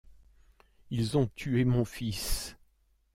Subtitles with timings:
[0.89, 2.55] Ils ont tué mon fils!